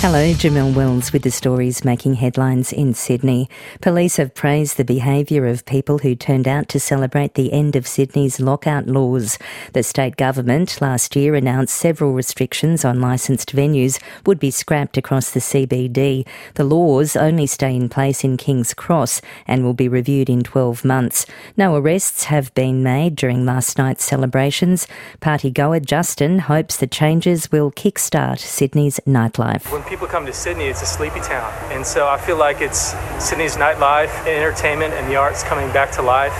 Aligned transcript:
Hello, 0.00 0.32
Jamelle 0.32 0.74
Wells 0.74 1.12
with 1.12 1.22
the 1.22 1.30
stories 1.32 1.84
making 1.84 2.14
headlines 2.14 2.72
in 2.72 2.94
Sydney. 2.94 3.50
Police 3.80 4.16
have 4.18 4.32
praised 4.32 4.76
the 4.76 4.84
behaviour 4.84 5.44
of 5.44 5.66
people 5.66 5.98
who 5.98 6.14
turned 6.14 6.46
out 6.46 6.68
to 6.68 6.78
celebrate 6.78 7.34
the 7.34 7.52
end 7.52 7.74
of 7.74 7.84
Sydney's 7.84 8.38
lockout 8.38 8.86
laws. 8.86 9.38
The 9.72 9.82
state 9.82 10.16
government 10.16 10.80
last 10.80 11.16
year 11.16 11.34
announced 11.34 11.74
several 11.74 12.12
restrictions 12.12 12.84
on 12.84 13.00
licensed 13.00 13.56
venues 13.56 14.00
would 14.24 14.38
be 14.38 14.52
scrapped 14.52 14.96
across 14.96 15.32
the 15.32 15.40
CBD. 15.40 16.24
The 16.54 16.64
laws 16.64 17.16
only 17.16 17.48
stay 17.48 17.74
in 17.74 17.88
place 17.88 18.22
in 18.22 18.36
King's 18.36 18.74
Cross 18.74 19.20
and 19.48 19.64
will 19.64 19.74
be 19.74 19.88
reviewed 19.88 20.30
in 20.30 20.44
12 20.44 20.84
months. 20.84 21.26
No 21.56 21.74
arrests 21.74 22.24
have 22.24 22.54
been 22.54 22.84
made 22.84 23.16
during 23.16 23.44
last 23.44 23.76
night's 23.76 24.04
celebrations. 24.04 24.86
Party 25.18 25.50
goer 25.50 25.80
Justin 25.80 26.38
hopes 26.38 26.76
the 26.76 26.86
changes 26.86 27.50
will 27.50 27.72
kickstart 27.72 28.38
Sydney's 28.38 29.00
nightlife 29.04 29.87
people 29.88 30.06
come 30.06 30.26
to 30.26 30.32
Sydney, 30.32 30.66
it's 30.66 30.82
a 30.82 30.86
sleepy 30.86 31.20
town. 31.20 31.50
And 31.72 31.84
so 31.86 32.06
I 32.06 32.18
feel 32.18 32.36
like 32.36 32.60
it's 32.60 32.94
Sydney's 33.18 33.56
nightlife, 33.56 34.26
entertainment, 34.26 34.92
and 34.94 35.10
the 35.10 35.16
arts 35.16 35.42
coming 35.42 35.72
back 35.72 35.90
to 35.92 36.02
life. 36.02 36.34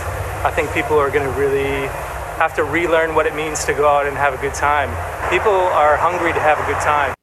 I 0.45 0.53
think 0.55 0.73
people 0.73 0.99
are 0.99 1.11
going 1.11 1.25
to 1.25 1.39
really 1.39 1.89
have 2.37 2.55
to 2.57 2.65
relearn 2.65 3.15
what 3.15 3.27
it 3.27 3.35
means 3.35 3.65
to 3.65 3.73
go 3.73 3.89
out 3.89 4.07
and 4.07 4.17
have 4.17 4.35
a 4.35 4.41
good 4.41 4.55
time. 4.55 4.91
People 5.31 5.53
are 5.53 5.97
hungry 5.97 6.33
to 6.33 6.41
have 6.41 6.59
a 6.59 6.67
good 6.67 6.81
time. 6.81 7.18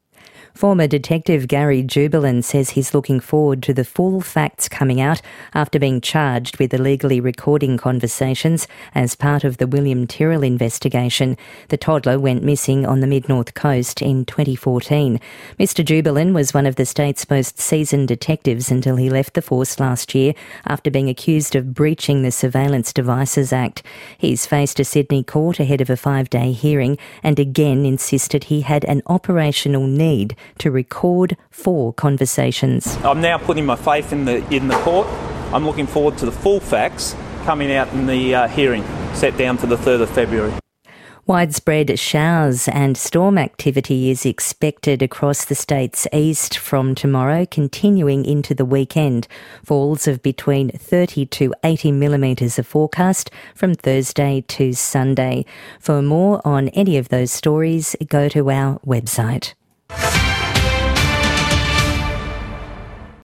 Former 0.56 0.88
Detective 0.88 1.50
Gary 1.50 1.84
Jubelin 1.84 2.42
says 2.42 2.70
he's 2.70 2.94
looking 2.94 3.20
forward 3.20 3.62
to 3.64 3.74
the 3.74 3.84
full 3.84 4.22
facts 4.22 4.70
coming 4.70 5.02
out 5.02 5.22
after 5.54 5.78
being 5.78 6.00
charged 6.00 6.60
with 6.60 6.74
illegally 6.74 7.20
recording 7.20 7.76
conversations 7.76 8.66
as 8.94 9.18
part 9.18 9.44
of 9.44 9.58
the 9.58 9.68
William 9.68 10.08
Tyrrell 10.08 10.44
investigation. 10.44 11.36
The 11.68 11.76
toddler 11.76 12.18
went 12.18 12.42
missing 12.42 12.86
on 12.86 13.02
the 13.02 13.06
mid 13.08 13.28
north 13.28 13.54
coast 13.54 14.02
in 14.02 14.24
2014. 14.24 15.20
Mr. 15.60 15.84
Jubelin 15.84 16.34
was 16.34 16.54
one 16.54 16.66
of 16.66 16.78
the 16.78 16.86
state's 16.86 17.30
most 17.30 17.60
seasoned 17.60 18.08
detectives 18.08 18.72
until 18.72 18.96
he 18.96 19.10
left 19.10 19.34
the 19.34 19.42
force 19.42 19.78
last 19.78 20.16
year 20.16 20.34
after 20.66 20.90
being 20.90 21.10
accused 21.10 21.58
of 21.58 21.74
breaching 21.74 22.22
the 22.22 22.32
Surveillance 22.32 22.94
Devices 22.94 23.52
Act. 23.52 23.84
He's 24.18 24.46
faced 24.46 24.80
a 24.80 24.86
Sydney 24.86 25.22
court 25.22 25.60
ahead 25.60 25.82
of 25.82 25.90
a 25.90 25.98
five 25.98 26.30
day 26.30 26.54
hearing 26.54 26.98
and 27.22 27.40
again 27.40 27.86
insisted 27.86 28.46
he 28.46 28.62
had 28.62 28.86
an 28.86 29.02
operational 29.08 29.86
need 29.86 30.34
to 30.60 30.72
record 30.72 31.38
four 31.50 31.94
conversations. 31.94 32.98
I'm 33.04 33.22
now 33.22 33.38
putting 33.38 33.66
my 33.66 33.76
faith 33.76 34.12
in 34.12 34.26
the 34.26 34.38
in 34.54 34.68
the 34.68 34.78
court. 34.80 35.08
I'm 35.54 35.66
looking 35.66 35.88
forward 35.88 36.18
to 36.20 36.26
the 36.26 36.32
full 36.32 36.60
facts 36.60 37.16
coming 37.44 37.72
out 37.72 37.92
in 37.94 38.08
the 38.08 38.36
uh, 38.36 38.48
hearing 38.48 38.84
set 39.14 39.38
down 39.38 39.58
for 39.58 39.68
the 39.68 39.78
3rd 39.78 40.02
of 40.02 40.10
February. 40.10 40.54
Widespread 41.28 41.98
showers 41.98 42.68
and 42.68 42.96
storm 42.96 43.40
activity 43.40 44.12
is 44.12 44.28
expected 44.28 45.02
across 45.02 45.44
the 45.44 45.56
state's 45.56 46.08
east 46.14 46.56
from 46.56 46.94
tomorrow, 46.94 47.48
continuing 47.48 48.24
into 48.26 48.54
the 48.54 48.64
weekend. 48.64 49.28
Falls 49.64 50.08
of 50.08 50.22
between 50.22 50.70
30 50.70 51.26
to 51.26 51.52
80 51.64 51.94
millimetres 51.94 52.60
are 52.60 52.64
forecast 52.64 53.32
from 53.56 53.74
Thursday 53.74 54.42
to 54.50 54.74
Sunday. 54.74 55.46
For 55.80 56.04
more 56.04 56.46
on 56.46 56.70
any 56.70 56.96
of 56.96 57.10
those 57.10 57.32
stories, 57.32 57.96
go 58.08 58.30
to 58.30 58.52
our 58.52 58.78
website. 58.82 59.56